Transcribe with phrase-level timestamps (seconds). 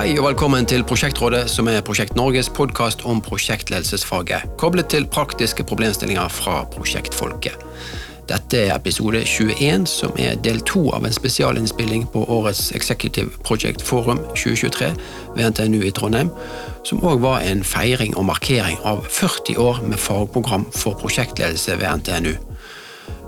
[0.00, 5.66] Hei og velkommen til Prosjektrådet, som er Prosjekt Norges podkast om prosjektledelsesfaget, koblet til praktiske
[5.68, 7.60] problemstillinger fra prosjektfolket.
[8.30, 13.84] Dette er episode 21, som er del to av en spesialinnspilling på årets Executive Project
[13.84, 14.88] Forum 2023
[15.36, 16.32] ved NTNU i Trondheim,
[16.80, 22.00] som òg var en feiring og markering av 40 år med fagprogram for prosjektledelse ved
[22.00, 22.38] NTNU.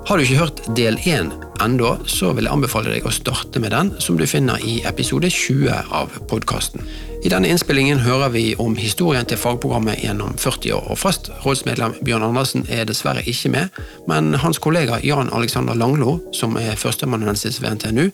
[0.03, 1.29] Har du ikke hørt del én
[1.63, 5.31] ennå, så vil jeg anbefale deg å starte med den, som du finner i episode
[5.31, 6.83] 20 av podkasten.
[7.23, 10.91] I denne innspillingen hører vi om historien til fagprogrammet gjennom 40 år.
[10.91, 16.19] og Fast rådsmedlem Bjørn Andersen er dessverre ikke med, men hans kollega Jan Alexander Langlo,
[16.35, 18.09] som er førsteamanuensis ved NTNU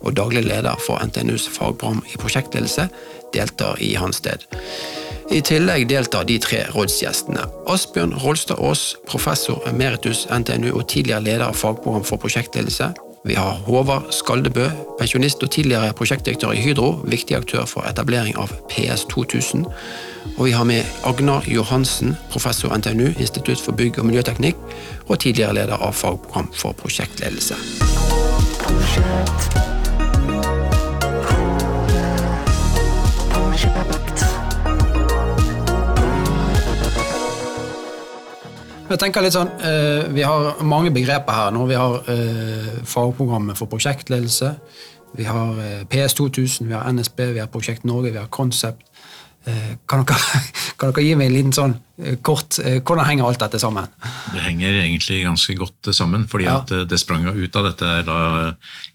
[0.00, 2.88] og daglig leder for NTNUs fagprogram i prosjektledelse,
[3.36, 4.48] deltar i hans sted.
[5.32, 7.46] I tillegg deltar de tre rådsgjestene.
[7.70, 12.90] Asbjørn Rolstad Aas, professor emeritus NTNU og tidligere leder av fagprogram for prosjektledelse.
[13.24, 14.66] Vi har Håvard Skaldebø,
[14.98, 19.64] pensjonist og tidligere prosjektdirektør i Hydro, viktig aktør for etablering av PS 2000.
[20.36, 24.60] Og vi har med Agnar Johansen, professor NTNU, Institutt for bygg- og miljøteknikk,
[25.08, 27.56] og tidligere leder av fagprogram for prosjektledelse.
[28.60, 29.83] Prosjekt.
[38.84, 41.64] Jeg tenker litt sånn, eh, Vi har mange begreper her nå.
[41.66, 44.50] Vi har eh, fagprogrammet for prosjektledelse.
[45.16, 48.82] Vi har eh, PS2000, vi har NSB, vi har Prosjekt Norge, vi har Concept.
[49.44, 50.38] Kan dere,
[50.80, 51.74] kan dere, gi meg en liten sånn
[52.24, 53.90] kort Hvordan henger alt dette sammen?
[54.32, 56.54] Det henger egentlig ganske godt sammen, fordi ja.
[56.62, 57.90] at det sprang ut av dette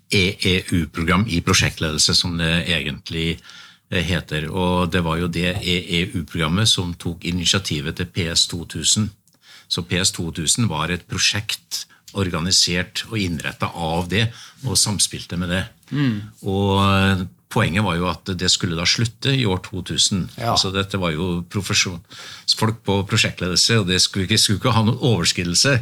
[0.10, 3.36] EEU-program i prosjektledelse, som det egentlig
[3.94, 4.50] heter.
[4.50, 9.14] Og det var jo det EEU-programmet som tok initiativet til PS2000
[9.70, 11.86] så PS 2000 var et prosjekt
[12.18, 14.32] organisert og innretta av det,
[14.66, 15.66] og samspilte med det.
[15.94, 16.16] Mm.
[16.50, 20.28] Og Poenget var jo at det skulle da slutte i år 2000.
[20.38, 20.52] Ja.
[20.54, 25.02] Altså Dette var jo folk på prosjektledelse, og det skulle ikke, skulle ikke ha noen
[25.02, 25.80] overskridelse.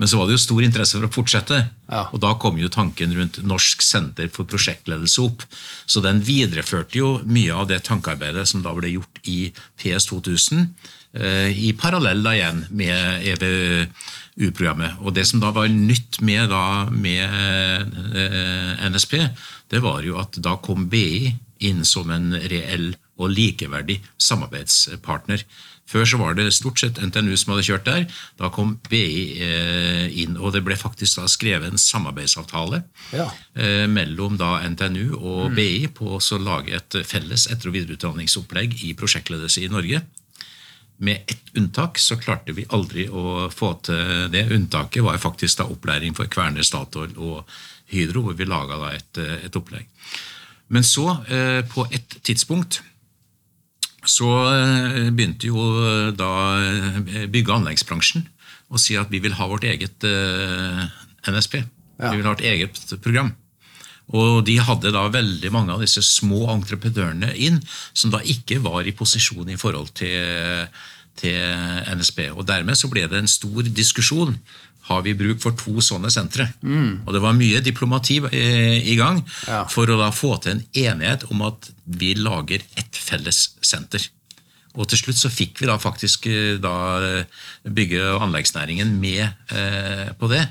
[0.00, 1.58] Men så var det jo stor interesse for å fortsette.
[1.92, 2.06] Ja.
[2.16, 5.44] Og da kom jo tanken rundt Norsk senter for prosjektledelse opp.
[5.84, 10.64] Så den videreførte jo mye av det tankearbeidet som da ble gjort i PS 2000.
[11.12, 14.96] Eh, i parallell da igjen med EBU-programmet.
[15.04, 17.28] Og Det som da var nytt med, da, med
[18.16, 19.18] eh, NSP,
[19.68, 25.44] det var jo at da kom BI inn som en reell og likeverdig samarbeidspartner.
[25.92, 28.06] Før så var det stort sett NTNU som hadde kjørt der.
[28.40, 32.80] Da kom BI eh, inn, og det ble faktisk da skrevet en samarbeidsavtale
[33.12, 33.28] ja.
[33.92, 35.60] mellom da NTNU og mm.
[35.60, 40.00] BI på å lage et felles etter- og videreutdanningsopplegg i prosjektledelse i Norge.
[41.02, 44.44] Med ett unntak så klarte vi aldri å få til det.
[44.54, 47.42] Unntaket var faktisk da opplæring for Kværner, Statoil og
[47.90, 49.88] Hydro, hvor vi laga et, et, opplegg.
[50.72, 52.80] Men så, eh, på et tidspunkt,
[54.06, 55.66] så eh, begynte jo
[56.16, 56.30] da
[56.62, 58.24] eh, bygge- og anleggsbransjen
[58.72, 60.06] å si at vi vil ha vårt eget
[61.28, 61.58] NSP.
[61.98, 62.12] Ja.
[62.12, 63.34] Vi vil ha vårt eget program.
[64.12, 67.60] Og de hadde da veldig mange av disse små entreprenørene inn,
[67.94, 70.66] som da ikke var i posisjon i forhold til,
[71.20, 71.38] til
[71.96, 72.26] NSB.
[72.34, 74.36] Og Dermed så ble det en stor diskusjon.
[74.90, 76.48] Har vi bruk for to sånne sentre?
[76.60, 77.04] Mm.
[77.06, 79.62] Og Det var mye diplomati i gang ja.
[79.70, 84.10] for å da få til en enighet om at vi lager ett felles senter.
[84.72, 86.74] Og til slutt så fikk vi da faktisk eh, da
[87.62, 90.46] bygge- og anleggsnæringen med eh, på det.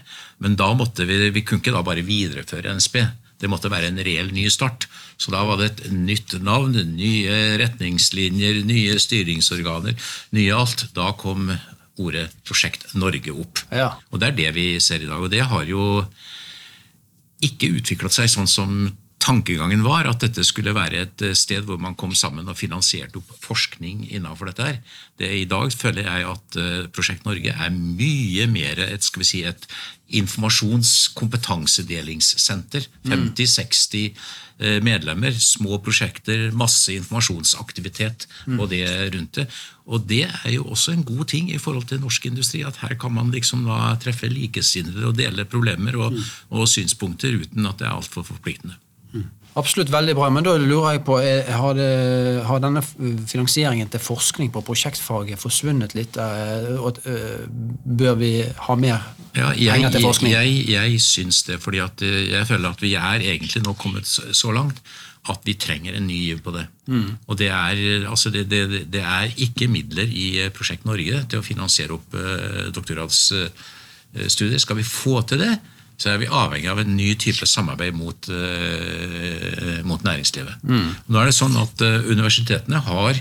[0.45, 2.99] Men da måtte vi, vi kunne ikke da bare videreføre NSB.
[3.41, 4.87] Det måtte være en reell ny start.
[5.17, 9.97] Så da var det et nytt navn, nye retningslinjer, nye styringsorganer,
[10.37, 10.87] nye alt.
[10.95, 11.49] Da kom
[12.01, 13.63] ordet Prosjekt Norge opp.
[13.73, 13.95] Ja.
[14.11, 15.19] Og det er det vi ser i dag.
[15.21, 16.05] Og det har jo
[17.41, 18.81] ikke utviklet seg sånn som
[19.21, 23.17] tankegangen var at dette skulle være et eh, sted hvor man kom sammen og finansierte
[23.21, 24.63] opp forskning innenfor dette.
[24.65, 24.77] her.
[25.19, 29.25] Det, I dag føler jeg at uh, Prosjekt Norge er mye mer et, skal vi
[29.29, 29.67] si, et
[30.21, 32.83] informasjonskompetansedelingssenter.
[33.07, 34.13] 50-60 mm.
[34.65, 38.57] uh, medlemmer, små prosjekter, masse informasjonsaktivitet mm.
[38.57, 38.83] og det
[39.13, 39.45] rundt det.
[39.91, 42.93] Og det er jo også en god ting i forhold til norsk industri, at her
[42.97, 46.21] kan man liksom da treffe likesinnede og dele problemer og, mm.
[46.57, 48.75] og synspunkter uten at det er altfor forpliktende.
[49.59, 50.29] Absolutt veldig bra.
[50.31, 51.87] Men da lurer jeg på, har, det,
[52.47, 52.81] har, denne
[53.27, 56.15] finansieringen til forskning på prosjektfaget forsvunnet litt?
[56.15, 59.01] Eh, og, eh, bør vi ha mer
[59.35, 60.31] ja, jeg, penger til forskning?
[60.37, 64.07] Jeg, jeg, jeg syns det, fordi eh, jeg føler at vi er egentlig nå kommet
[64.07, 64.79] så langt
[65.29, 66.63] at vi trenger en ny giv på det.
[66.87, 67.19] Mm.
[67.27, 71.45] Og det er, altså det, det, det er, ikke midler i Prosjekt Norge til å
[71.45, 72.15] finansiere opp
[72.73, 74.63] doktorgradsstudier.
[74.63, 75.59] Skal vi få til det,
[76.01, 80.63] så er vi avhengig av en ny type samarbeid mot, uh, mot næringslivet.
[80.65, 80.95] næringslivet.
[81.07, 83.19] Nå er det sånn at uh, Universitetene har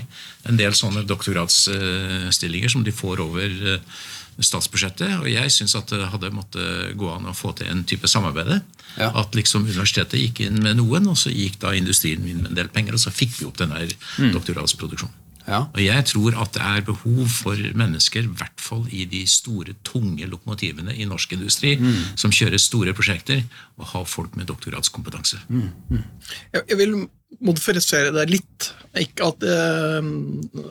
[0.49, 4.01] en del sånne doktorgradsstillinger som de får over uh,
[4.41, 5.19] statsbudsjettet.
[5.21, 8.61] Og jeg syns at det hadde måttet gå an å få til en type samarbeid.
[8.97, 9.11] Ja.
[9.21, 12.63] At liksom universitetet gikk inn med noen, og så gikk da industrien inn med en
[12.63, 14.31] del penger, og så fikk vi opp denne mm.
[14.33, 15.20] doktorgradsproduksjonen.
[15.51, 15.65] Ja.
[15.67, 19.75] Og jeg tror at det er behov for mennesker, i hvert fall i de store,
[19.87, 22.17] tunge lokomotivene i norsk industri, mm.
[22.19, 23.43] som kjører store prosjekter,
[23.77, 25.41] og ha folk med doktorgradskompetanse.
[25.49, 25.67] Mm.
[25.89, 26.05] Mm.
[26.53, 26.95] Jeg, jeg vil
[27.41, 28.69] modifisere det litt.
[28.99, 30.09] Ikke at det, eh,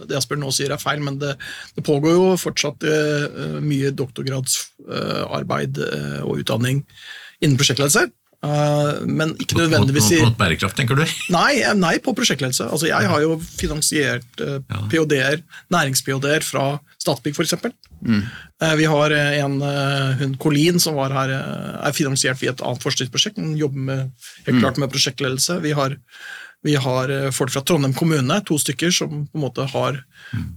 [0.09, 1.35] det Asbjørn nå sier er feil, men det,
[1.77, 6.85] det pågår jo fortsatt uh, mye doktorgradsarbeid uh, og utdanning
[7.41, 8.09] innen prosjektledelse.
[8.41, 11.03] Uh, men ikke nødvendigvis i Mot bærekraft, tenker du?
[11.37, 12.71] Nei, nei på prosjektledelse.
[12.73, 15.43] Altså, jeg har jo finansiert uh, ph.d.-er,
[15.75, 16.65] nærings-ph.d.-er fra
[17.01, 17.59] Statsbygg f.eks.
[18.01, 18.23] Mm.
[18.65, 19.61] Uh, vi har en
[20.23, 23.41] hun Colin som var her, er finansiert via et annet forskningsprosjekt.
[23.41, 24.63] Hun jobber med, helt mm.
[24.65, 25.61] klart med prosjektledelse.
[25.65, 25.99] Vi har
[26.63, 30.01] vi har eh, folk fra Trondheim kommune, to stykker, som på en måte har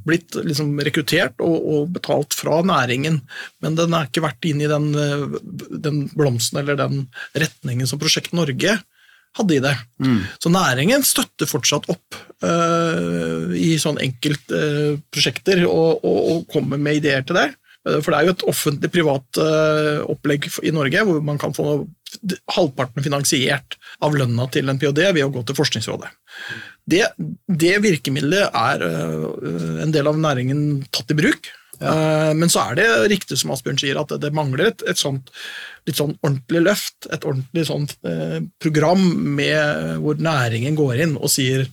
[0.05, 3.21] blitt liksom rekruttert og, og, betalt fra næringen.
[3.63, 5.37] Men den har ikke vært inne i den, eh,
[5.87, 8.79] den blomsten eller den retningen som Prosjekt Norge
[9.37, 9.73] hadde i det.
[10.03, 10.19] Mm.
[10.43, 16.99] Så næringen støtter fortsatt opp uh, i sånn enkeltprosjekter uh, og, og, og, kommer med
[16.99, 17.47] ideer til det.
[17.83, 21.83] For det er jo et offentlig-privat uh, opplegg i Norge hvor man kan få
[22.53, 23.75] halvparten finansiert
[24.05, 25.09] av lønna til en ph.d.
[25.17, 26.11] ved å gå til Forskningsrådet.
[26.87, 27.01] Det,
[27.49, 31.51] det virkemidlet er uh, en del av næringen tatt i bruk.
[31.83, 32.31] Ja.
[32.37, 35.33] Men så er det riktig som Asbjørn sier, at det mangler et, et sånt
[35.89, 37.09] litt sånn ordentlig løft.
[37.09, 37.97] Et ordentlig sånt
[38.63, 39.01] program
[39.35, 41.65] med, hvor næringen går inn og sier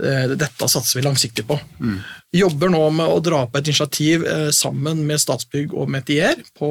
[0.00, 1.56] dette satser vi langsiktig på.
[1.80, 1.98] Mm.
[2.34, 4.24] Jobber nå med å dra på et initiativ
[4.56, 6.70] sammen med Statsbygg og Metier på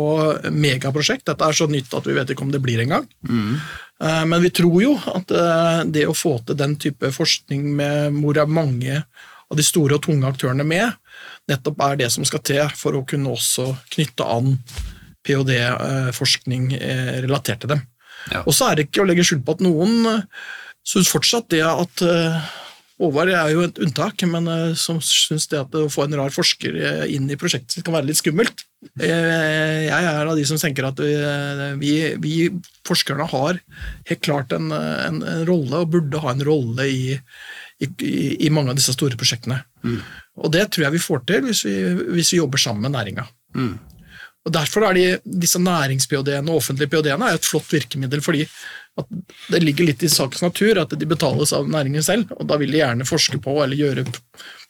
[0.50, 1.28] megaprosjekt.
[1.30, 3.06] Dette er så nytt at vi vet ikke om det blir engang.
[3.28, 3.60] Mm.
[4.04, 8.22] Eh, men vi tror jo at eh, det å få til den type forskning med
[8.22, 9.02] hvor det er mange
[9.50, 10.94] av de store og tunge aktørene med,
[11.50, 14.56] nettopp er det som skal til for å kunne også knytte an
[15.26, 17.84] ph.d.-forskning eh, relatert til dem.
[18.32, 18.44] Ja.
[18.46, 20.24] Og så er det ikke å legge skjul på at noen
[20.88, 22.04] syns fortsatt det at
[23.00, 26.34] Håvard er jo et unntak, men uh, som syns det at å få en rar
[26.36, 28.66] forsker eh, inn i prosjektet kan være litt skummelt.
[29.00, 31.14] Uh, jeg er av de som tenker at vi,
[31.80, 32.34] vi, vi
[32.88, 33.62] forskerne har
[34.10, 37.16] helt klart en, en, en, rolle, og burde ha en rolle i,
[37.80, 37.90] i,
[38.36, 39.62] i mange av disse store prosjektene.
[39.88, 40.02] Mm.
[40.44, 41.78] Og det tror jeg vi får til hvis vi,
[42.18, 43.30] hvis vi jobber sammen med næringa.
[43.56, 43.78] Mm.
[44.50, 45.08] Og Derfor er de,
[45.46, 48.48] disse nærings-ph.d.-ene og offentlige ph.d.-ene et flott virkemiddel, fordi
[49.54, 52.74] det ligger litt i sakens natur at de betales av næringen selv, og da vil
[52.74, 54.08] de gjerne forske på eller gjøre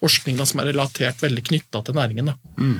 [0.03, 2.33] forskning som er relatert veldig knytta til næringen.
[2.59, 2.75] Mm.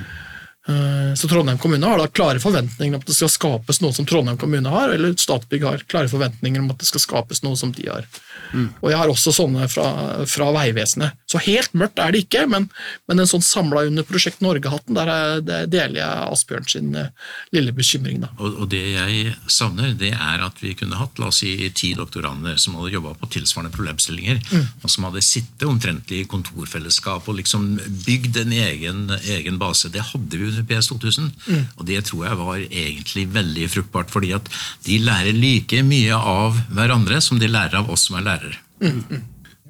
[0.68, 4.06] Eh, så Trondheim kommune har da klare forventninger om at det skal skapes noe som
[4.06, 7.72] Trondheim kommune har, eller Statbygg har klare forventninger om at det skal skapes noe som
[7.72, 8.04] de har.
[8.52, 8.66] Mm.
[8.82, 9.86] Og jeg har også sånne fra,
[10.28, 11.16] fra Vegvesenet.
[11.30, 12.66] Så helt mørkt er det ikke, men,
[13.08, 17.08] men en sånn samla under Prosjekt Norge-hatten, der, er, der, deler jeg Asbjørn sin uh,
[17.54, 18.20] lille bekymring.
[18.24, 18.32] Da.
[18.36, 21.92] Og, og, det jeg savner, det er at vi kunne hatt la oss si, ti
[21.96, 24.66] doktorander som hadde jobba på tilsvarende problemstillinger, mm.
[24.82, 27.70] og som hadde sittet omtrentlig i kontorfellesskap og liksom
[28.04, 29.04] bygd en egen,
[29.38, 29.92] egen base.
[29.94, 31.64] Det hadde vi under PS 2000, mm.
[31.76, 34.52] og det tror jeg var egentlig veldig fruktbart, fordi at
[34.86, 38.58] de lærer like mye av hverandre som de lærer av oss som er lærere lærere.
[38.80, 39.22] Mm, mm.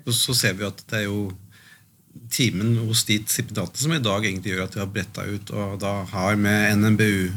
[0.07, 1.31] Og så ser vi at det er jo
[2.31, 5.79] timen hos de stipendatene som i dag egentlig gjør at de har bretta ut og
[5.83, 7.31] da har med NMBU,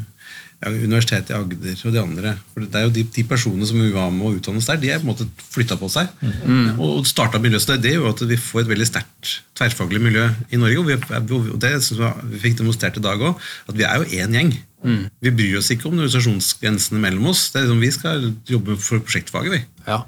[0.72, 3.92] Universitetet i Agder og de andre For det er jo de, de personene som vi
[3.94, 6.12] var med å utdannes der, de er på en måte flytta på seg.
[6.24, 6.80] Mm.
[6.80, 7.66] Og starta miljøet.
[7.66, 10.80] Så det gjør at vi får et veldig sterkt tverrfaglig miljø i Norge.
[10.80, 14.38] Og, vi, og det vi fikk demonstrert i dag òg, at vi er jo én
[14.40, 14.54] gjeng.
[14.84, 15.04] Mm.
[15.24, 17.50] Vi bryr oss ikke om organisasjonsgrensene mellom oss.
[17.54, 19.58] Det er liksom, Vi skal jobbe for prosjektfaget.
[19.58, 19.64] vi.
[19.88, 20.04] Ja.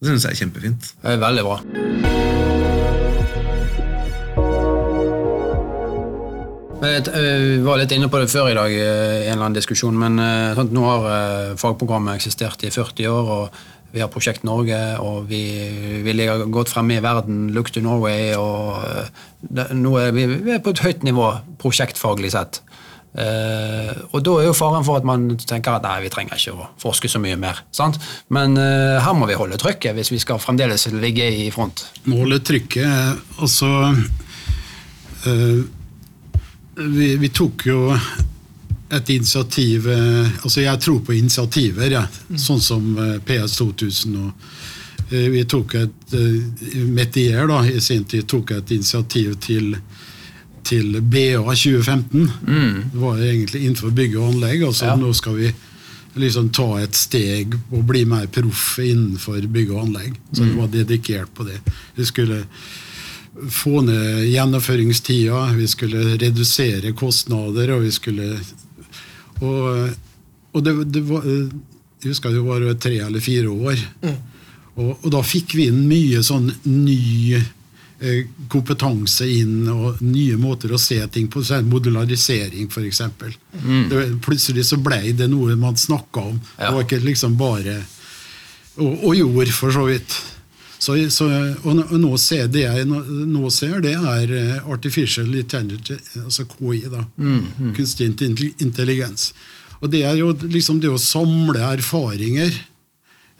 [0.00, 0.94] Det syns jeg er kjempefint.
[1.00, 2.23] Det er veldig bra.
[6.84, 9.96] Eh, vi var litt inne på det før i dag, i en eller annen diskusjon,
[9.98, 10.20] men
[10.56, 13.32] sånn, nå har eh, fagprogrammet eksistert i 40 år.
[13.38, 13.62] og
[13.94, 15.44] vi har Prosjekt Norge, og vi,
[16.02, 17.52] vi ligger godt fremme i verden.
[17.54, 18.34] Look to Norway.
[18.34, 18.82] og
[19.38, 21.28] det, er vi, vi, er på et høyt nivå
[21.62, 22.58] prosjektfaglig sett.
[23.14, 26.56] Uh, og da er jo faren for at man tenker at nei, vi trenger ikke
[26.58, 27.60] å forske så mye mer.
[27.70, 28.00] Sant?
[28.34, 31.86] Men uh, her må vi holde trykket hvis vi skal fremdeles ligge i front.
[32.10, 35.62] Holde trykket, altså uh,
[36.76, 37.78] vi, vi, tok jo
[38.94, 42.04] et initiativ Altså jeg tror på initiativer, ja.
[42.28, 42.38] Mm.
[42.38, 42.88] sånn som
[43.26, 44.16] PS 2000.
[44.20, 46.16] og Vi tok et
[46.90, 49.74] Metier da, i sin tid tok et initiativ til
[50.64, 52.30] til BA 2015.
[52.48, 52.84] Mm.
[52.92, 54.62] Det var egentlig innenfor bygg og anlegg.
[54.64, 54.96] altså ja.
[54.96, 55.52] Nå skal vi
[56.14, 60.16] liksom ta et steg og bli mer proff innenfor bygg og anlegg.
[60.32, 61.60] Så det var dedikert på det.
[61.94, 62.44] Vi skulle
[63.50, 68.38] få ned gjennomføringstida, vi skulle redusere kostnader, og vi skulle
[69.42, 69.90] Og,
[70.54, 73.80] og det, det var Jeg husker det var tre eller fire år.
[74.74, 80.74] Og, og da fikk vi inn mye sånn ny eh, kompetanse inn, og nye måter
[80.74, 81.42] å se ting på.
[81.46, 83.02] sånn Modularisering, f.eks.
[83.64, 84.18] Mm.
[84.24, 86.40] Plutselig så ble det noe man snakka om.
[86.58, 86.68] Ja.
[86.68, 87.82] Det var ikke liksom bare
[88.74, 90.16] Og, og jord, for så vidt.
[90.78, 91.26] Så, så,
[91.64, 96.82] og nå- ser det jeg nå, ser, det er eh, artificial intelligence, altså KI.
[96.92, 97.04] da,
[97.76, 98.10] Kunstig
[98.60, 99.32] intelligens.
[99.80, 102.52] Og det er jo liksom det å samle erfaringer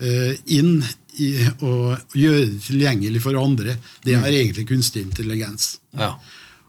[0.01, 0.79] eh, inn
[1.19, 1.29] i,
[1.63, 5.77] og gjøre det tilgjengelig for andre, det er egentlig kunstig intelligens.
[5.95, 6.15] Ja.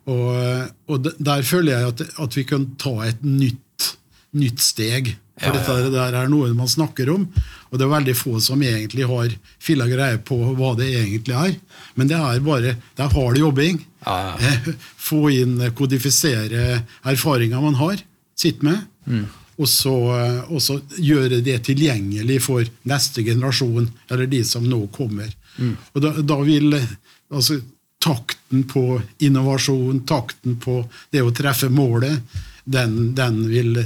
[0.05, 3.95] Og, og der føler jeg at, at vi kan ta et nytt,
[4.37, 5.15] nytt steg.
[5.35, 7.25] For Ja, ja, dette der er noe man snakker om,
[7.67, 11.57] og det er veldig få som egentlig har filla greie på hva det egentlig er.
[11.99, 13.81] Men det er bare det er hard jobbing.
[14.05, 14.37] Ja,
[15.09, 17.99] Få inn, eh, kodifisere erfaringer man har,
[18.37, 18.85] sitter med.
[19.05, 19.25] Mm.
[19.57, 24.85] Og så, eh, og så gjøre det tilgjengelig for neste generasjon, eller de som nå
[24.95, 25.29] kommer.
[25.57, 25.75] Mm.
[25.93, 26.95] Og da, da vil eh,
[27.31, 27.59] altså,
[28.03, 32.23] takten på innovasjon, takten på det å treffe målet,
[32.65, 33.83] den, den vil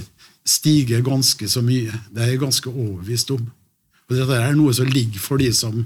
[0.50, 1.94] stige ganske så mye.
[2.10, 3.46] Det er jeg ganske overbevist om.
[4.10, 5.84] Og dette er noe som ligger for de som,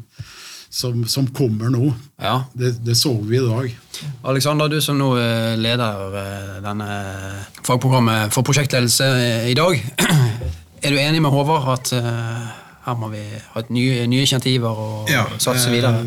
[0.71, 1.91] som, som kommer nå.
[2.23, 2.37] ja.
[2.55, 3.75] Det, det så vi i dag.
[4.31, 6.89] Alexander, du som nå eh, leder eh, denne
[7.61, 9.79] fagprogrammet for prosjektledelse eh, i dag.
[10.83, 11.91] Er du enig med Håvard at
[12.83, 16.01] her må vi ha et nye, nye initiativer og satse eh, videre?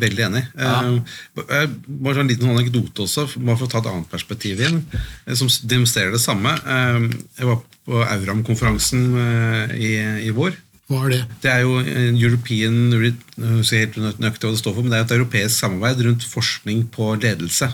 [0.00, 0.42] Veldig enig.
[0.58, 0.76] Ja.
[0.86, 1.66] Eh, eh,
[2.06, 4.80] Bare en liten anekdote også, bare for å ta et annet perspektiv inn,
[5.26, 6.54] eh, som demonstrerer det samme.
[6.64, 9.92] Eh, Jeg var på Auram-konferansen eh, i,
[10.28, 10.56] i vår.
[10.90, 11.20] Hva er det?
[11.44, 14.98] Det er jo en European jeg husker helt nøyaktig hva det står for, men det
[14.98, 17.68] er et europeisk samarbeid rundt forskning på ledelse.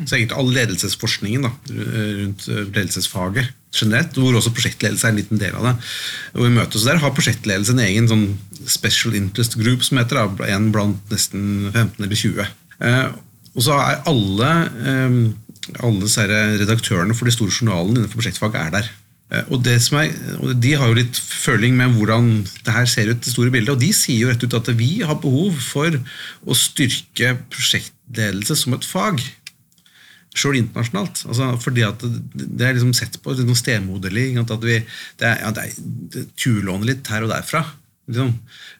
[0.00, 5.56] Så egentlig all ledelsesforskningen da, rundt ledelsesfaget generelt, hvor også prosjektledelse er en liten del
[5.58, 5.74] av det.
[6.38, 8.28] Og I møtet der har prosjektledelse en egen sånn
[8.68, 12.48] special interest group som heter en blant nesten 15 eller 20.
[12.88, 13.04] Eh,
[13.54, 14.52] og så er alle,
[14.86, 15.18] eh,
[15.84, 16.08] alle
[16.62, 18.90] redaktørene for de store journalene innenfor prosjektfag er der.
[19.30, 23.20] Eh, Og, er, og De har jo litt føling med hvordan det her ser ut,
[23.20, 23.74] det store bildet.
[23.74, 25.90] Og de sier jo rett ut at vi har behov for
[26.46, 29.20] å styrke prosjektledelse som et fag.
[30.36, 31.24] Sjøl internasjonalt.
[31.28, 34.30] Altså fordi at det, er liksom sett på noe stemoderlig.
[34.44, 34.78] At vi,
[35.20, 35.76] det er, ja, det er,
[36.14, 37.64] det tjuvlåner litt her og derfra.
[38.08, 38.32] Liksom.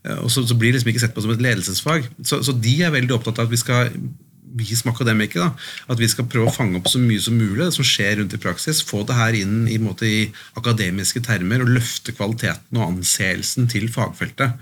[0.04, 2.08] Eh, Og så, så blir det liksom ikke sett på som et ledelsesfag.
[2.22, 3.92] Så, så de er veldig opptatt av at vi skal
[4.58, 7.60] vi som akademikere, da, at vi skal prøve å fange opp så mye som mulig
[7.66, 8.80] det som skjer rundt i praksis.
[8.86, 10.22] Få det her inn i, måte, i
[10.58, 14.56] akademiske termer og løfte kvaliteten og anseelsen til fagfeltet.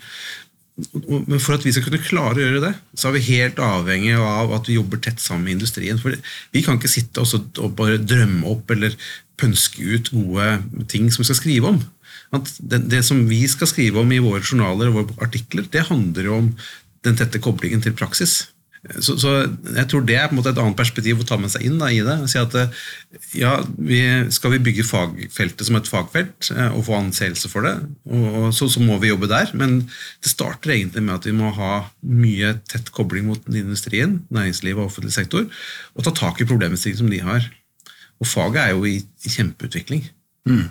[0.76, 4.16] Men for at vi skal kunne klare å gjøre det, så er vi helt avhengig
[4.20, 6.00] av at vi jobber tett sammen med industrien.
[6.00, 6.16] For
[6.52, 8.96] vi kan ikke sitte og, bare drømme opp eller
[9.40, 10.50] pønske ut gode
[10.92, 11.80] ting som vi skal skrive om.
[12.60, 16.28] Det, det som vi skal skrive om i våre journaler og våre artikler, det handler
[16.28, 16.52] jo om
[17.06, 18.42] den tette koblingen til praksis.
[19.02, 19.32] Så, så
[19.74, 21.78] jeg tror det er på en måte et annet perspektiv å ta med seg inn
[21.80, 22.16] da, i det.
[22.30, 22.82] Si at eh,
[23.40, 24.00] ja, vi,
[24.34, 27.74] Skal vi bygge fagfeltet som et fagfelt eh, og få anseelse for det,
[28.06, 29.50] og, så, så må vi jobbe der.
[29.58, 31.72] Men det starter egentlig med at vi må ha
[32.06, 35.48] mye tett kobling mot industrien, næringslivet og offentlig sektor,
[35.96, 37.48] og ta tak i problemstillinger som de har.
[38.22, 40.06] Og faget er jo i, i kjempeutvikling.
[40.50, 40.68] Eh,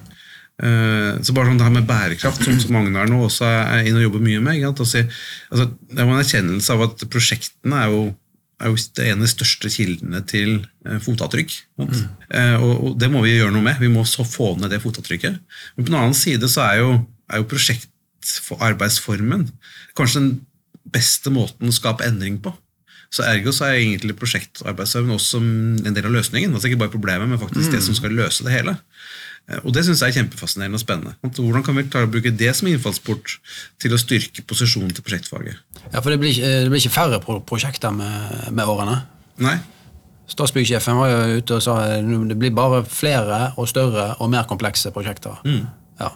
[0.55, 4.21] Så bare sånn det her med bærekraft, som, Magnar nå også er inne og jobber
[4.24, 4.62] mye med.
[4.63, 8.05] Altså, det er en erkjennelse av at prosjektene er jo,
[8.63, 10.53] er jo det ene største kildene til
[10.88, 11.57] eh, fotavtrykk.
[11.81, 11.91] Mm.
[12.29, 13.81] Eh, Og, og det må vi gjøre noe med.
[13.83, 15.41] Vi må få ned det fotavtrykket.
[15.75, 16.91] Men på den annen side så er jo,
[17.27, 19.50] er jo prosjektarbeidsformen
[19.97, 20.35] kanskje den
[20.95, 22.53] beste måten å skape endring på.
[23.13, 26.53] Så Ergo så er egentlig prosjektarbeidsformen også en del av løsningen.
[26.55, 28.75] Altså ikke bare problemet, men faktisk det som skal løse det hele.
[29.49, 31.13] Eh, Og det syns jeg er kjempefascinerende og spennende.
[31.21, 33.37] Hvordan kan vi klare å bruke det som innfallsport
[33.79, 35.55] til å styrke posisjonen til prosjektfaget?
[35.93, 39.03] Ja, for det blir, ikke- det blir ikke færre pro prosjekter med, med årene.
[39.37, 39.57] Nei?
[40.27, 44.89] Statsbyggsjefen var jo ute og sa det blir bare flere og større og mer komplekse
[44.91, 45.37] prosjekter.
[45.99, 46.09] Ja.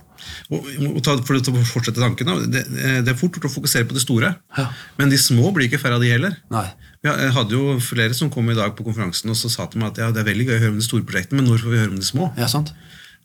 [0.52, 2.64] Og, og ta, for å fortsette tanken, det,
[3.06, 4.34] det er fort gjort å fokusere på det store.
[4.58, 4.66] Ja.
[4.98, 6.34] Men de små blir ikke færre av de heller.
[6.52, 6.66] Nei.
[7.06, 9.94] Jeg hadde jo flere som kom i dag på konferansen og så sa til meg
[9.94, 11.72] at ja, det er veldig gøy å høre om de store prosjektene, men når får
[11.76, 12.32] vi høre om de små?
[12.36, 12.74] Ja, sant?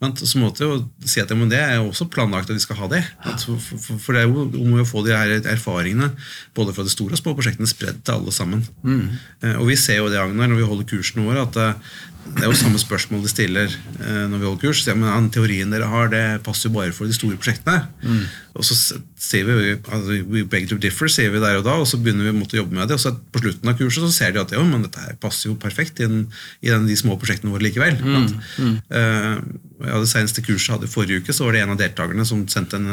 [0.03, 2.77] Så måtte jeg jo si at men det er jo også planlagt at vi skal
[2.83, 3.01] ha det.
[3.41, 6.11] For, for, for, det er jo om å få de her erfaringene
[6.57, 8.67] både fra de store og små prosjektene spredd til alle sammen.
[8.85, 9.07] Mm.
[9.63, 11.57] Og vi ser jo det, Agnar, når vi holder kursene våre, at
[12.25, 14.81] det er jo samme spørsmål de stiller eh, når vi holder kurs.
[14.89, 17.85] Ja, men den teorien dere har, det passer jo bare for de store prosjektene.
[18.03, 18.25] Mm.
[18.55, 18.77] Og så
[19.19, 22.29] sier vi altså, we beg to differ, sier vi der og da, og så begynner
[22.29, 22.99] vi å jobbe med det.
[22.99, 25.51] Og så på slutten av kurset så ser de at jo, men dette her passer
[25.51, 26.27] jo perfekt i, den,
[26.63, 27.99] i den, de små prosjektene våre likevel.
[27.99, 28.29] Mm.
[28.63, 28.77] Mm.
[28.95, 32.45] Uh, ja, det seneste kurset hadde forrige uke, så var det en av deltakerne som
[32.47, 32.87] en,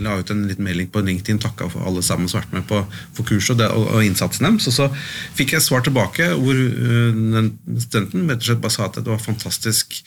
[0.00, 2.66] la ut en liten melding på LinkedIn, takka for alle sammen som har vært med
[2.70, 4.70] på for kurset og, det, og, og, innsatsen deres.
[4.72, 4.88] Og så
[5.36, 7.52] fikk jeg svar tilbake hvor uh, den
[7.84, 9.98] studenten rett og slett bare sa at det var fantastisk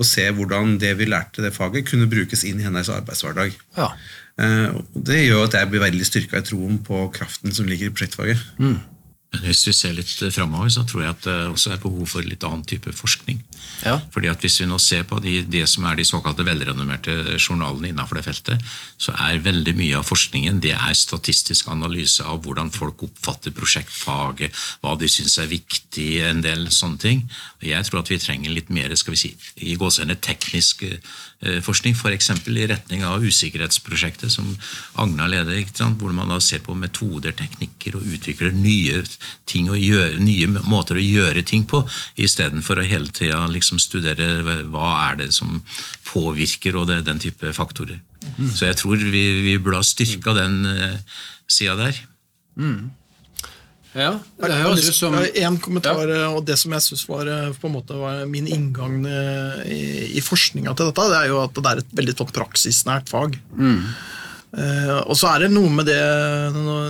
[0.00, 3.56] å se hvordan det vi lærte det faget, kunne brukes inn i hennes arbeidshverdag.
[3.78, 3.92] Ja.
[4.36, 7.94] Uh, det gjør at jeg blir veldig styrka i troen på kraften som ligger i
[7.94, 8.42] prosjektfaget.
[8.60, 8.78] Mm.
[9.34, 12.44] Hvis vi ser litt framover, så tror jeg at det også er behov for litt
[12.46, 13.42] annen type forskning.
[13.84, 13.98] Ja.
[14.14, 17.90] Fordi at Hvis vi nå ser på de, det som er de såkalte velrenommerte journalene
[17.90, 18.62] innenfor det feltet,
[18.96, 24.54] så er veldig mye av forskningen det er statistisk analyse av hvordan folk oppfatter prosjektfaget,
[24.80, 27.24] hva de syns er viktig, en del sånne ting.
[27.60, 31.60] Og Jeg tror at vi trenger litt mer skal vi si, i gåsehendene teknisk eh,
[31.66, 32.30] forskning, f.eks.
[32.46, 34.54] i retning av usikkerhetsprosjektet som
[34.94, 35.64] Agna leder,
[35.98, 39.02] hvor man da ser på metoder, teknikker og utvikler nye
[39.48, 41.82] ting å gjøre, nye måter å gjøre ting på,
[42.16, 45.60] istedenfor å hele tida liksom studere hva er det som
[46.08, 48.00] påvirker og det, den type faktorer.
[48.36, 48.52] Mm.
[48.52, 51.18] Så jeg tror vi, vi burde ha styrka den uh,
[51.50, 51.98] sida der.
[52.56, 52.90] Mm.
[53.96, 54.10] Ja,
[54.42, 56.28] det høres ut som En kommentar, ja.
[56.28, 59.84] og det som jeg syns var, eh, var min inngang eh, i,
[60.18, 63.38] i forskninga til dette, det er jo at det er et veldig praksisnært fag.
[63.56, 63.80] Mm.
[64.56, 66.00] Uh, og så er det noe med det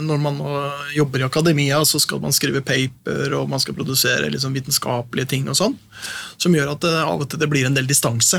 [0.06, 0.36] når man
[0.94, 5.48] jobber i akademia, så skal man skrive paper og man skal produsere liksom vitenskapelige ting,
[5.50, 5.74] og sånn,
[6.38, 8.38] som gjør at det, av og til det blir en del distanse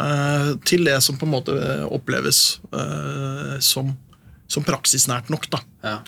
[0.00, 1.58] uh, til det som på en måte
[1.92, 2.44] oppleves
[3.60, 3.92] som,
[4.48, 5.50] som, praksisnært nok.
[5.52, 5.60] Da.
[5.84, 5.98] Ja.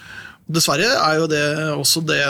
[0.45, 2.21] Dessverre er jo det også det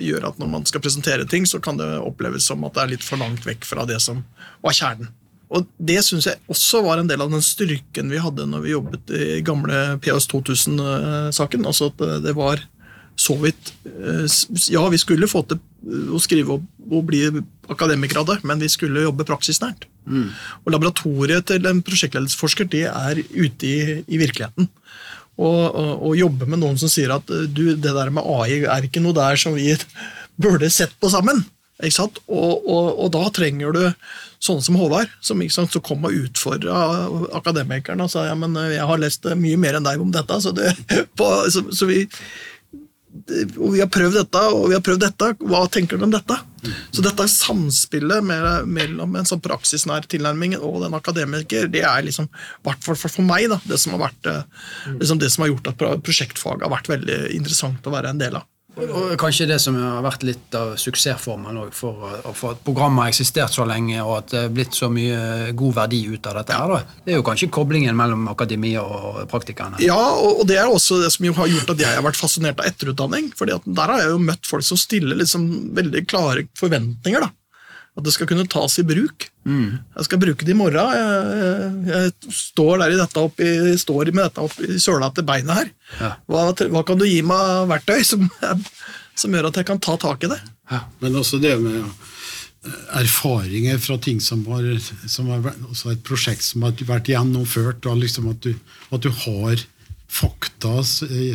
[0.00, 2.94] gjør at når man skal presentere ting, så kan det oppleves som at det er
[2.96, 4.24] litt for langt vekk fra det som
[4.64, 5.12] var kjernen.
[5.52, 8.72] Og Det syns jeg også var en del av den styrken vi hadde når vi
[8.72, 11.66] jobbet i gamle PS 2000-saken.
[11.68, 12.62] Altså at det var
[13.20, 14.24] så vidt eh,
[14.72, 15.60] Ja, vi skulle få til
[16.12, 17.22] å skrive opp og bli
[17.72, 19.86] akademikere av det, men vi skulle jobbe praksisnært.
[20.04, 20.28] Mm.
[20.64, 24.68] Og Laboratoriet til en prosjektledelsesforsker det er ute i, i virkeligheten.
[25.40, 28.84] Og, og, og, jobbe med noen som sier at du, det der med AI er
[28.86, 29.72] ikke noe der som vi
[30.42, 31.44] burde sett på sammen.
[31.82, 33.82] Og, og, da trenger du
[34.42, 38.76] sånne som Håvard, som, sant, som kom og utfordra akademikerne og sa ja, men eh,
[38.76, 40.40] jeg har lest mye mer enn deg om dette.
[40.42, 40.72] Så, det,
[41.18, 42.04] på, så, så vi,
[43.58, 45.28] og vi har prøvd dette, og vi har prøvd dette.
[45.44, 46.38] Hva tenker du om dette?
[46.94, 52.30] Så dette samspillet mellom en sånn praksisnær tilnærming og den akademiker, det er liksom,
[52.66, 54.42] hvert fall for meg, da, det som har vært eh,
[55.00, 58.38] liksom det som har gjort at prosjektfaget har vært veldig interessant å være en del
[58.40, 58.48] av.
[58.80, 63.52] Og kanskje det som har vært litt av suksessformen for, for, at programmet har eksistert
[63.52, 66.56] så lenge og at det er blitt så mye god verdi ut av dette.
[66.56, 66.78] her da.
[67.04, 69.82] Det er jo kanskje koblingen mellom akademia og praktikerne.
[69.84, 72.70] Ja, og det er også det som har gjort at jeg har vært fascinert av
[72.70, 73.30] etterutdanning.
[73.36, 77.28] For der har jeg jo møtt folk som stiller liksom veldig klare forventninger.
[77.28, 77.32] da.
[77.92, 79.26] At det skal kunne tas i bruk.
[79.44, 79.74] Mm.
[79.98, 80.94] Jeg skal bruke det i morgen.
[80.96, 83.48] Jeg, jeg står der i dette oppi,
[83.82, 85.68] står med dette oppi søla til beinet her.
[85.98, 86.14] Ja.
[86.30, 88.24] Hva, hva, kan du gi meg verktøy som,
[89.20, 90.40] som, gjør at jeg kan ta tak i det?
[90.72, 90.86] Ja.
[91.04, 91.84] Men også det med
[92.96, 94.64] erfaringer fra ting som har,
[95.10, 95.52] som har
[95.92, 98.54] et prosjekt som har vært gjennomført, og liksom at, du,
[98.94, 99.66] at du har
[100.12, 100.78] fakta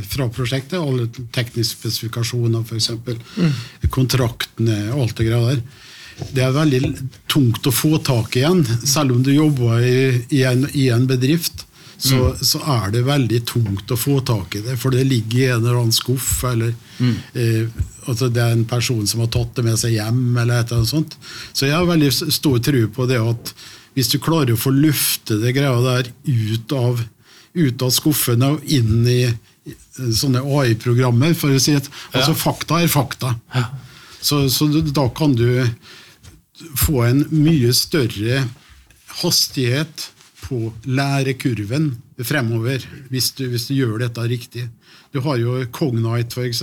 [0.07, 3.59] fra prosjektet, alle tekniske spesifikasjoner f.eks., mm.
[3.93, 5.61] kontraktene, og alt det greia der
[6.33, 6.81] det er veldig
[7.29, 8.63] tungt å få tak i igjen.
[8.85, 11.65] Selv om du jobber i, i, en, i en, bedrift,
[11.97, 12.43] så, mm.
[12.45, 14.77] så, er det veldig tungt å få tak i det.
[14.81, 17.15] For det ligger i en eller annen skuff, eller mm.
[17.33, 20.71] eh, altså det er en person som har tatt det med seg hjem, eller et
[20.71, 21.17] eller annet sånt.
[21.51, 23.53] Så jeg har veldig stor tro på det at
[23.97, 27.01] hvis du klarer å få lufte det greia der ut av,
[27.57, 29.21] ut av skuffene og inn i
[29.97, 33.33] sånne AI-programmer, for å si at altså fakta er fakta.
[33.55, 33.65] Ja.
[34.21, 35.47] Så, så, da kan du
[36.77, 38.47] få en mye større
[39.21, 40.09] hastighet
[40.47, 42.79] på lærekurven fremover,
[43.11, 44.65] hvis du, hvis du gjør dette riktig.
[45.13, 46.61] Du har jo Cognite, f.eks.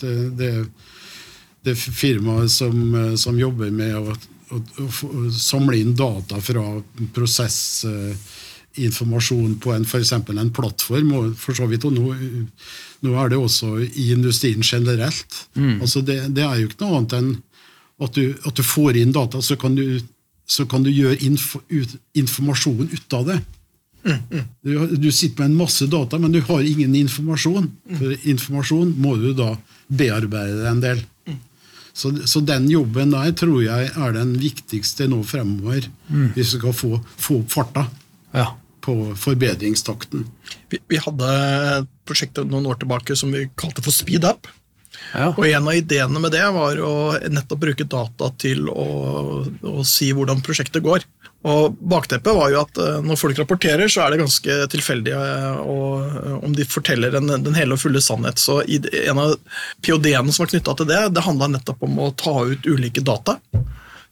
[0.00, 0.52] Det,
[1.66, 6.82] det firmaet som, som, jobber med å, å, å, samle inn data fra
[7.16, 10.00] prosessinformasjon på en, for
[10.38, 11.12] en plattform.
[11.18, 12.06] og for så vidt, og nå,
[13.06, 15.32] nå er det også i industrien generelt.
[15.54, 15.80] Mm.
[15.80, 17.32] Altså det, det, er jo ikke noe annet enn
[18.02, 20.00] at du, at du, får inn data, så kan du
[20.46, 23.40] så kan du gjøre info, ut, informasjon ut av det.
[24.06, 24.12] Du,
[24.78, 24.92] mm.
[25.02, 27.66] du sitter med en masse data, men du har ingen informasjon.
[27.98, 29.56] For informasjon må du da
[29.88, 31.02] bearbeide en del.
[31.96, 35.86] Så, så den jobben der tror jeg er den viktigste nå fremover,
[36.36, 37.86] hvis vi skal få, få opp farta
[38.36, 38.50] Ja.
[38.84, 40.26] på forbedringstakten.
[40.70, 41.30] Vi, vi hadde
[41.78, 44.46] et prosjekt noen år tilbake som vi kalte for Speed Up.
[45.12, 45.30] Ja.
[45.32, 46.94] Og En av ideene med det var å
[47.30, 48.86] nettopp bruke data til å,
[49.46, 51.06] å si hvordan prosjektet går.
[51.46, 55.60] Og Bakteppet var jo at eh, når folk rapporterer, så er det ganske tilfeldig eh,
[55.62, 58.42] eh, om de forteller den, den hele og fulle sannhet.
[58.42, 59.36] Så En av
[59.84, 63.38] POD-ene som var knytta til det, det handla nettopp om å ta ut ulike data.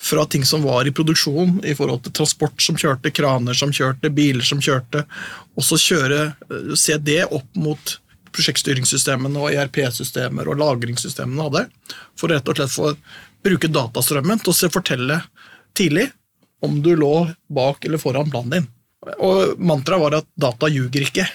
[0.05, 4.13] Fra ting som var i produksjon, i forhold til transport som kjørte, kraner som kjørte,
[4.15, 5.05] biler som kjørte.
[5.57, 6.35] Og så kjøre,
[6.79, 7.97] se det opp mot
[8.35, 11.65] prosjektstyringssystemene og ERP-systemer og lagringssystemene hadde.
[12.19, 12.95] For rett og slett å
[13.45, 15.21] bruke datastrømmen til å fortelle
[15.77, 16.09] tidlig
[16.65, 18.69] om du lå bak eller foran planen din.
[19.21, 21.27] Og Mantraet var at data ljuger ikke.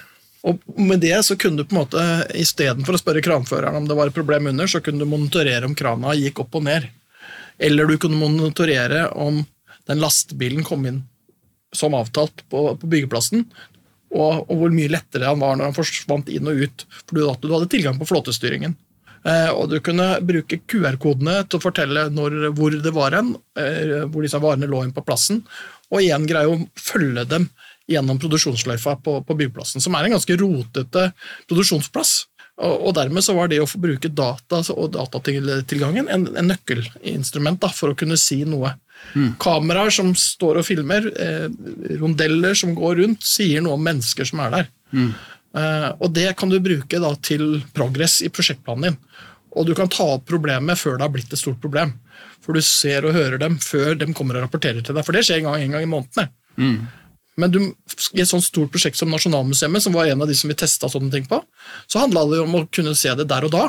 [0.48, 2.04] Og med det så kunne du på en måte,
[2.40, 5.76] Istedenfor å spørre kranføreren om det var et problem under, så kunne du monitorere om
[5.78, 6.88] krana gikk opp og ned.
[7.60, 9.44] Eller du kunne monitorere om
[9.90, 11.04] den lastebilen kom inn
[11.76, 13.44] som avtalt på, på byggeplassen,
[14.10, 17.48] og, og hvor mye lettere han var når han forsvant inn og ut, fordi du,
[17.48, 18.76] du hadde tilgang på flåtestyringen.
[19.28, 24.06] Eh, og du kunne bruke QR-kodene til å fortelle når, hvor det var hen, eh,
[24.08, 25.44] hvor disse varene lå inn på plassen,
[25.90, 27.50] og igjen greie å følge dem
[27.90, 31.10] gjennom produksjonsløyfa på, på byggeplassen, som er en ganske rotete
[31.50, 32.14] produksjonsplass.
[32.60, 37.70] Og, dermed så var det å få bruke data og datatilgangen en, en nøkkelinstrument da,
[37.72, 38.74] for å kunne si noe.
[39.40, 41.48] Kameraer som står og filmer, eh,
[42.02, 44.68] rondeller som går rundt, sier noe om mennesker som er der.
[45.56, 49.00] Eh, og det kan du bruke da til progress i prosjektplanen din.
[49.56, 51.96] Og du kan ta opp problemet før det har blitt et stort problem.
[52.44, 55.06] For du ser og hører dem før de kommer og rapporterer til deg.
[55.08, 56.34] For det skjer en gang, en gang i måneden.
[57.40, 57.60] Men du,
[58.14, 60.90] i et sånt stort prosjekt som Nasjonalmuseet, som var en av de som vi testa
[60.92, 61.42] sånne ting på,
[61.88, 63.66] så handla det om å kunne se det der og da,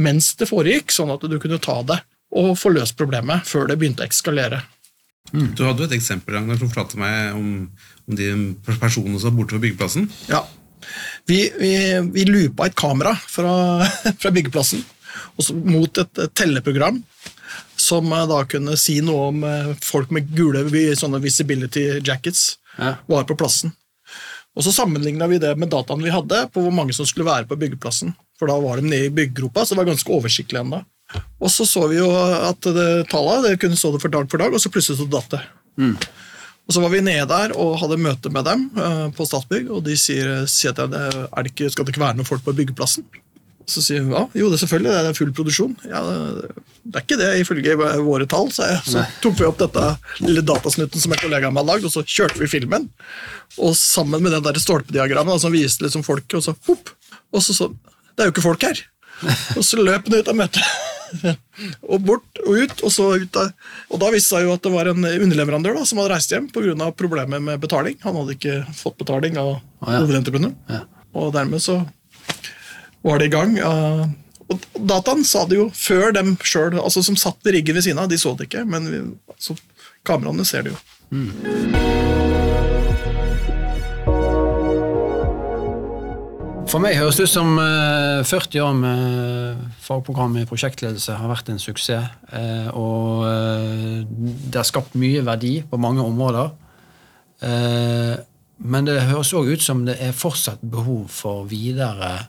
[0.00, 2.00] mens det foregikk, sånn at du kunne ta det
[2.36, 4.60] og få løst problemet før det begynte å ekskalere.
[5.32, 7.48] Du hadde jo et eksempel Ragnar, som fortalte meg om,
[8.06, 8.28] om de
[8.66, 10.06] personene som var borte fra byggeplassen.
[10.30, 10.44] Ja.
[11.26, 11.72] Vi, vi,
[12.14, 13.54] vi loopa et kamera fra,
[14.20, 14.84] fra byggeplassen
[15.66, 17.00] mot et, et telleprogram
[17.76, 20.66] som eh, da kunne si noe om eh, folk med gule
[20.98, 22.62] sånne visibility jackets Ja.
[23.06, 23.72] Var på plassen.
[24.56, 27.48] Og Så sammenligna vi det med dataene vi hadde på hvor mange som skulle være
[27.48, 28.14] på byggeplassen.
[28.40, 30.82] For da var de nede i byggegropa, så det var ganske oversiktlig ennå.
[31.40, 34.42] Og så så vi jo at det, tallet det kunne stå det for dag for
[34.42, 35.42] dag, og så plutselig så datt det.
[36.66, 39.84] Og Så var vi nede der og hadde møte med dem eh, på Statsbygg, og
[39.86, 42.56] de sier, sier at det, er det ikke, skal det ikke være noen folk på
[42.58, 43.04] byggeplassen.
[43.66, 45.72] Så sier hun ja, jo det er selvfølgelig, det er full produksjon.
[45.90, 46.50] Ja, det,
[46.86, 47.76] det er ikke det ifølge
[48.06, 48.82] våre tall, sa jeg.
[48.86, 49.86] Så tok vi opp dette
[50.22, 52.86] lille datasnutten som en kollega har lagd, og så kjørte vi filmen.
[53.58, 56.92] Og sammen med det der stolpediagrammet som viste liksom folk, og så hopp,
[57.34, 57.74] og så sånn
[58.16, 58.78] Det er jo ikke folk her.
[59.56, 60.76] Og så løp han ut av møtet.
[61.92, 63.52] og bort og ut, og så ut av
[63.94, 66.32] Og da viste det seg jo at det var en underleverandør da, som hadde reist
[66.34, 66.90] hjem pga.
[66.98, 67.98] problemer med betaling.
[68.02, 70.00] Han hadde ikke fått betaling av ja.
[70.70, 70.82] Ja.
[71.16, 71.80] Og dermed så
[73.06, 73.56] var det i gang.
[73.58, 74.04] eh,
[74.46, 77.98] og dataen sa det jo før dem sjøl, altså som satt i riggen ved siden
[78.02, 78.10] av.
[78.12, 79.00] De så det ikke, men vi,
[79.34, 79.56] altså,
[80.06, 81.86] kameraene ser det jo.
[86.66, 91.52] For meg høres det ut som eh, 40 år med fagprogram i prosjektledelse har vært
[91.52, 92.08] en suksess.
[92.34, 94.00] eh, Og eh,
[94.50, 96.50] det har skapt mye verdi på mange områder.
[97.46, 98.16] Eh,
[98.58, 102.26] Men det høres òg ut som det er fortsatt behov for videre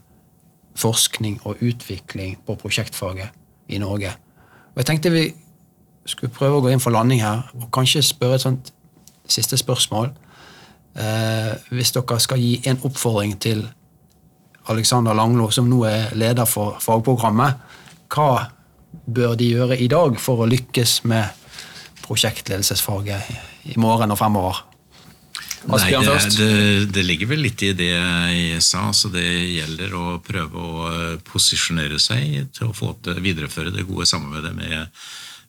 [0.77, 3.33] forskning og utvikling på prosjektfaget
[3.73, 4.13] i Norge.
[4.75, 5.25] Og jeg tenkte vi
[6.07, 8.71] skulle prøve å gå inn for landing her, og kanskje spørre et sånt
[9.27, 10.13] siste spørsmål.
[10.97, 13.65] Eh, hvis dere skal gi en oppfordring til
[14.71, 17.59] Alexander Langlo, som nå er leder for fagprogrammet,
[18.13, 18.47] hva
[19.05, 21.27] bør de gjøre i dag for å lykkes med
[22.05, 24.63] prosjektledelsesfaget i morgen og fremover?
[25.65, 26.37] Nei, Asbjørn det, først.
[26.37, 28.87] det, det ligger vel litt i det jeg sa.
[28.93, 33.87] så Det gjelder å prøve å eh, posisjonere seg til å få til videreføre det
[33.89, 34.77] gode samarbeidet med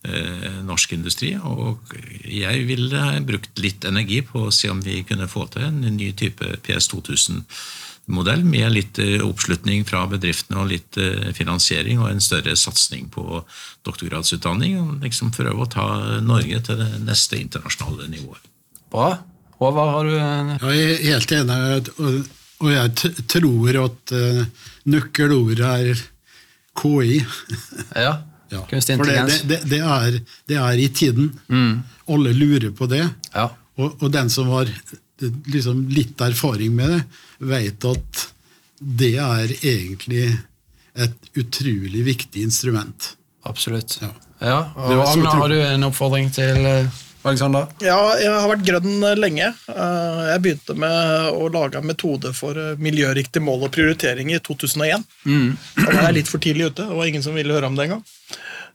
[0.09, 1.35] eh, norsk industri.
[1.37, 1.93] Og
[2.25, 6.11] jeg ville brukt litt energi på å se om vi kunne få til en ny
[6.19, 12.25] type PS 2000-modell med litt eh, oppslutning fra bedriftene og litt eh, finansiering og en
[12.25, 13.45] større satsing på
[13.87, 14.79] doktorgradsutdanning.
[14.83, 15.89] og liksom Prøve å ta
[16.25, 18.55] Norge til det neste internasjonale nivået.
[18.89, 19.19] Bra.
[19.59, 21.59] Håvard, har du Jeg er helt enig,
[21.99, 22.19] og,
[22.63, 24.43] og jeg tror at uh,
[24.91, 26.03] nøkkelordet er
[26.79, 27.21] KI.
[28.07, 28.19] Ja.
[28.49, 29.43] Ja, Kunstig for det, intelligens.
[29.45, 30.15] det, det, er,
[30.49, 31.27] det er i tiden.
[32.09, 33.03] Alle lurer på det.
[33.35, 33.51] Ja.
[33.77, 34.71] Og, og den som har
[35.53, 37.03] liksom, litt erfaring med det,
[37.51, 38.23] vet at
[38.79, 40.31] det er egentlig
[40.97, 43.11] et utrolig viktig instrument.
[43.45, 43.99] Absolutt.
[44.01, 44.15] Ja.
[44.39, 45.29] Ja, og utrolig.
[45.35, 47.67] har du en oppfordring til eh, Alexander?
[47.83, 49.49] Ja, jeg har vært grønn lenge.
[49.73, 54.39] Eh, Jeg begynte med å lage en metode for eh, miljøriktig mål og prioritering i
[54.39, 55.03] 2001.
[55.25, 56.87] Da var jeg litt for tidlig ute.
[56.87, 58.05] Det var ingen som ville høre om det engang.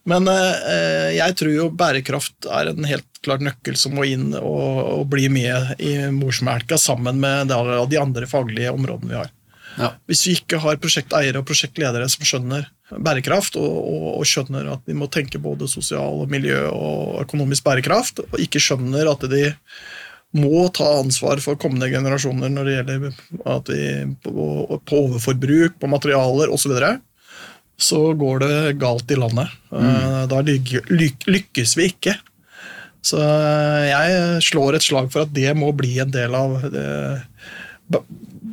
[0.06, 4.82] Men eh, jeg tror jo bærekraft er en helt klar nøkkel som må inn og,
[5.00, 9.32] og bli med i morsmelka sammen med de andre faglige områdene vi har.
[9.80, 9.94] Ja.
[10.06, 12.68] Hvis vi ikke har prosjekteiere og prosjektledere som skjønner
[13.02, 17.66] bærekraft, og, og, og skjønner at de må tenke både sosial og miljø og økonomisk
[17.66, 19.46] bærekraft, og ikke skjønner at de
[20.34, 23.18] må ta ansvar for kommende generasjoner når det gjelder
[23.54, 23.88] at vi,
[24.26, 26.94] på, på overforbruk, på materialer osv., så, videre,
[27.78, 29.54] så går det galt i landet.
[29.70, 30.30] Mm.
[30.32, 32.18] Da lyk, lyk, lykkes vi ikke.
[33.04, 36.88] Så eh, jeg slår et slag for at det må bli en del av det,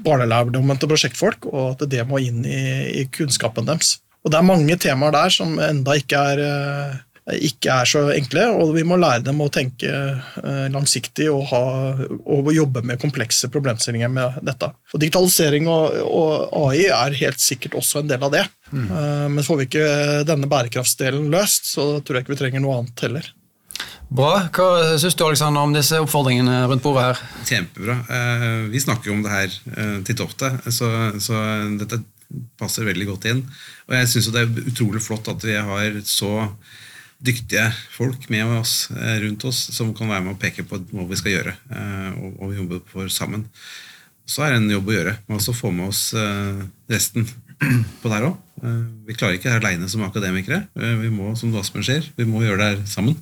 [0.05, 2.63] barnelærdommen til prosjektfolk, og at det må inn i,
[3.03, 3.99] i kunnskapen deres.
[4.25, 8.47] Og Det er mange temaer der som enda ikke er, eh, ikke er så enkle,
[8.53, 11.63] og vi må lære dem å tenke eh, langsiktig og, ha,
[12.27, 14.71] og jobbe med komplekse problemstillinger med dette.
[14.93, 18.47] Og Digitalisering og, og AI er helt sikkert også en del av det.
[18.71, 18.87] Mm.
[19.35, 19.89] Men får vi ikke
[20.29, 23.33] denne bærekraftsdelen løst, så tror jeg ikke vi trenger noe annet heller.
[24.11, 24.49] Bra.
[24.51, 27.21] Hva syns du Alexander, om disse oppfordringene rundt bordet her?
[27.47, 27.95] Kjempebra.
[28.11, 30.89] Eh, Vi snakker jo om det her eh, titt og ofte, så,
[31.23, 31.43] så
[31.79, 32.01] dette
[32.61, 33.43] passer veldig godt inn.
[33.89, 36.33] Og jeg syns det er utrolig flott at vi har så
[37.21, 41.05] dyktige folk med oss eh, rundt oss som kan være med og peke på hva
[41.11, 43.45] vi skal gjøre, eh, og og jobbe for sammen.
[44.25, 45.17] Så er det en jobb å gjøre.
[45.27, 46.63] Men også få med oss eh,
[46.93, 47.27] resten
[48.01, 48.39] på der òg.
[49.09, 50.67] Vi klarer ikke det aleine som akademikere.
[50.77, 53.17] Vi må, som Asbjørn sier, vi må gjøre det her sammen.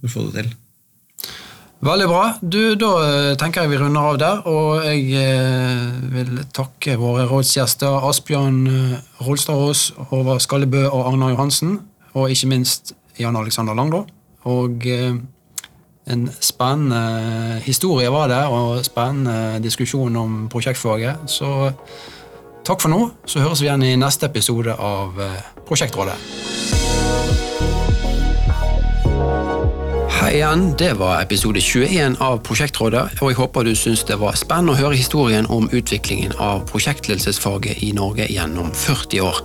[0.00, 0.52] Vi får det til.
[1.80, 2.24] Veldig bra.
[2.44, 7.24] Du, Da eh, tenker jeg vi runder av der, og jeg eh, vil takke våre
[7.30, 11.78] rådsgjester Asbjørn eh, Rolstadås, Håvard Skallebø og Arna Johansen,
[12.12, 14.04] og ikke minst Jan Alexander Langdå.
[14.50, 14.84] Og
[16.10, 21.28] en spennende historie var det, og spennende diskusjon om prosjektfaget.
[21.28, 21.70] Så
[22.64, 25.20] takk for nå, så høres vi igjen i neste episode av
[25.68, 26.79] Prosjektrådet.
[30.20, 34.34] Hei igjen, det var episode 21 av Prosjektrådet, og jeg håper du syns det var
[34.36, 39.40] spennende å høre historien om utviklingen av prosjektledelsesfaget i Norge gjennom 40 år.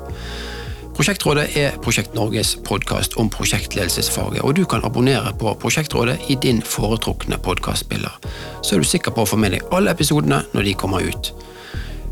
[0.98, 6.60] Prosjektrådet er Prosjekt Norges podkast om prosjektledelsesfaget, og du kan abonnere på Prosjektrådet i din
[6.60, 8.20] foretrukne podkastspiller,
[8.60, 11.32] så er du sikker på å få med deg alle episodene når de kommer ut.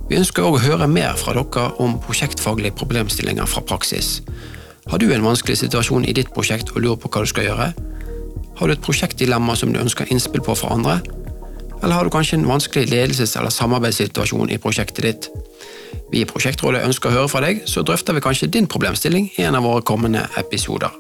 [0.08, 4.22] Vi ønsker òg å høre mer fra dere om prosjektfaglige problemstillinger fra praksis.
[4.88, 7.74] Har du en vanskelig situasjon i ditt prosjekt og lurer på hva du skal gjøre?
[8.60, 11.00] Har du et prosjektdilemma som du ønsker innspill på fra andre?
[11.84, 15.30] Eller har du kanskje en vanskelig ledelses- eller samarbeidssituasjon i prosjektet ditt?
[16.12, 19.48] Vi i Prosjektrådet ønsker å høre fra deg, så drøfter vi kanskje din problemstilling i
[19.48, 20.94] en av våre kommende episoder.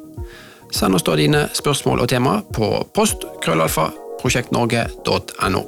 [0.73, 5.63] Send oss da dine spørsmål og temaer på post krøllalfa prosjektnorge.no.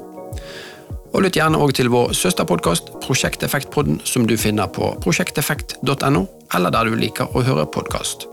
[1.16, 6.26] Og lytt gjerne også til vår søsterpodkast Prosjekteffektpodden, som du finner på prosjekteffekt.no,
[6.58, 8.28] eller der du liker å høre podkast.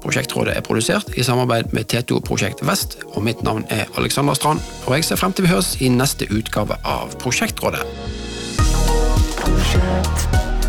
[0.00, 4.64] Prosjektrådet er produsert i samarbeid med T2 Prosjekt Vest, og mitt navn er Alexander Strand,
[4.86, 7.84] og jeg ser frem til vi høres i neste utgave av Prosjektrådet.
[9.40, 10.59] Project.